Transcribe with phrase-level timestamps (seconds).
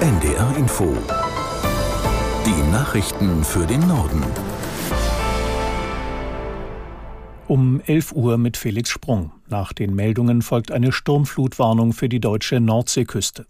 [0.00, 0.94] NDR Info.
[2.44, 4.22] Die Nachrichten für den Norden.
[7.48, 9.32] Um 11 Uhr mit Felix Sprung.
[9.48, 13.46] Nach den Meldungen folgt eine Sturmflutwarnung für die deutsche Nordseeküste.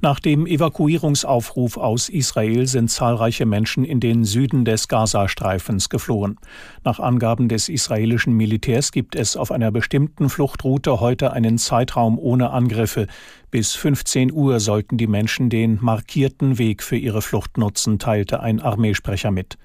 [0.00, 6.36] Nach dem Evakuierungsaufruf aus Israel sind zahlreiche Menschen in den Süden des Gazastreifens geflohen.
[6.84, 12.50] Nach Angaben des israelischen Militärs gibt es auf einer bestimmten Fluchtroute heute einen Zeitraum ohne
[12.50, 13.06] Angriffe.
[13.50, 18.60] Bis 15 Uhr sollten die Menschen den markierten Weg für ihre Flucht nutzen, teilte ein
[18.60, 19.58] Armeesprecher mit.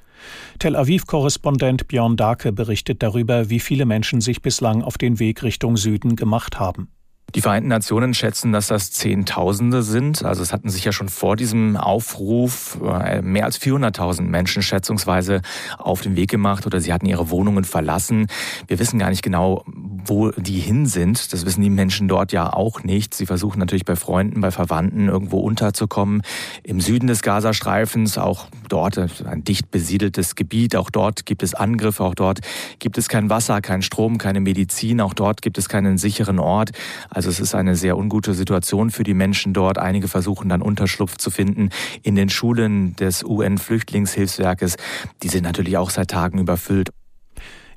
[0.59, 5.77] Tel Aviv-Korrespondent Björn Dake berichtet darüber, wie viele Menschen sich bislang auf den Weg Richtung
[5.77, 6.90] Süden gemacht haben.
[7.35, 10.23] Die Vereinten Nationen schätzen, dass das Zehntausende sind.
[10.23, 15.41] Also es hatten sich ja schon vor diesem Aufruf äh, mehr als 400.000 Menschen schätzungsweise
[15.77, 18.27] auf den Weg gemacht oder sie hatten ihre Wohnungen verlassen.
[18.67, 19.66] Wir wissen gar nicht genau,
[20.05, 21.34] wo die hin sind.
[21.34, 23.13] Das wissen die Menschen dort ja auch nicht.
[23.13, 26.22] Sie versuchen natürlich bei Freunden, bei Verwandten irgendwo unterzukommen.
[26.63, 30.76] Im Süden des Gazastreifens, auch dort ein dicht besiedeltes Gebiet.
[30.76, 32.04] Auch dort gibt es Angriffe.
[32.04, 32.40] Auch dort
[32.79, 35.02] gibt es kein Wasser, kein Strom, keine Medizin.
[35.02, 36.72] Auch dort gibt es keinen sicheren Ort.
[37.10, 39.77] Also es ist eine sehr ungute Situation für die Menschen dort.
[39.77, 41.70] Einige versuchen dann Unterschlupf zu finden
[42.04, 44.77] in den Schulen des UN-Flüchtlingshilfswerkes.
[45.24, 46.90] Die sind natürlich auch seit Tagen überfüllt.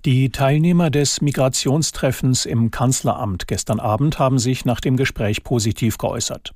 [0.05, 6.55] Die Teilnehmer des Migrationstreffens im Kanzleramt gestern Abend haben sich nach dem Gespräch positiv geäußert.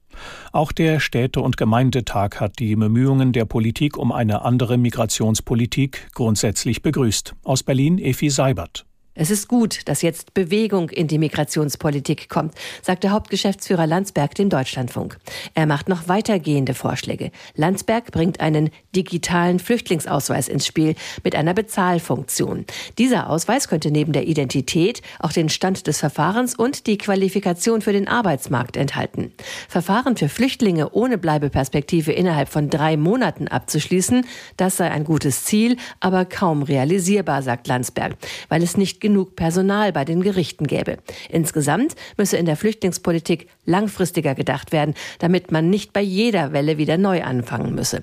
[0.52, 6.82] Auch der Städte- und Gemeindetag hat die Bemühungen der Politik um eine andere Migrationspolitik grundsätzlich
[6.82, 7.34] begrüßt.
[7.42, 8.86] Aus Berlin Efi Seibert.
[9.14, 14.48] Es ist gut, dass jetzt Bewegung in die Migrationspolitik kommt, sagt der Hauptgeschäftsführer Landsberg dem
[14.48, 15.18] Deutschlandfunk.
[15.52, 17.30] Er macht noch weitergehende Vorschläge.
[17.55, 22.64] Landsberg bringt einen digitalen Flüchtlingsausweis ins Spiel mit einer Bezahlfunktion.
[22.96, 27.92] Dieser Ausweis könnte neben der Identität auch den Stand des Verfahrens und die Qualifikation für
[27.92, 29.34] den Arbeitsmarkt enthalten.
[29.68, 34.24] Verfahren für Flüchtlinge ohne Bleibeperspektive innerhalb von drei Monaten abzuschließen,
[34.56, 38.17] das sei ein gutes Ziel, aber kaum realisierbar, sagt Landsberg,
[38.48, 40.96] weil es nicht genug Personal bei den Gerichten gäbe.
[41.29, 46.96] Insgesamt müsse in der Flüchtlingspolitik langfristiger gedacht werden, damit man nicht bei jeder Welle wieder
[46.96, 48.01] neu anfangen müsse.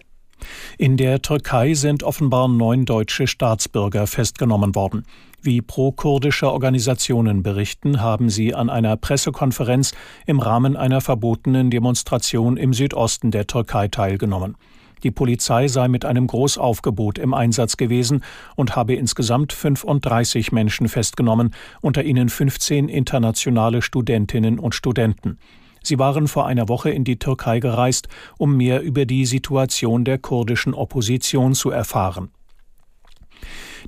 [0.78, 5.06] In der Türkei sind offenbar neun deutsche Staatsbürger festgenommen worden.
[5.42, 9.94] Wie pro-kurdische Organisationen berichten, haben sie an einer Pressekonferenz
[10.26, 14.56] im Rahmen einer verbotenen Demonstration im Südosten der Türkei teilgenommen.
[15.04, 18.24] Die Polizei sei mit einem Großaufgebot im Einsatz gewesen
[18.56, 25.38] und habe insgesamt 35 Menschen festgenommen, unter ihnen 15 internationale Studentinnen und Studenten.
[25.82, 30.18] Sie waren vor einer Woche in die Türkei gereist, um mehr über die Situation der
[30.18, 32.32] kurdischen Opposition zu erfahren.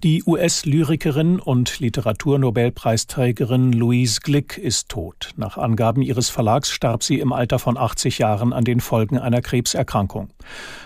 [0.03, 5.29] Die US-Lyrikerin und Literaturnobelpreisträgerin Louise Glick ist tot.
[5.35, 9.43] Nach Angaben ihres Verlags starb sie im Alter von 80 Jahren an den Folgen einer
[9.43, 10.29] Krebserkrankung.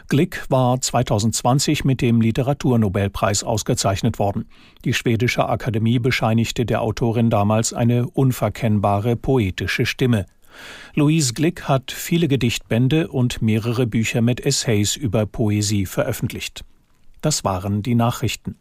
[0.10, 4.50] Glick war 2020 mit dem Literaturnobelpreis ausgezeichnet worden.
[4.84, 10.26] Die schwedische Akademie bescheinigte der Autorin damals eine unverkennbare poetische Stimme.
[10.94, 16.66] Louise Glick hat viele Gedichtbände und mehrere Bücher mit Essays über Poesie veröffentlicht.
[17.22, 18.58] Das waren die Nachrichten.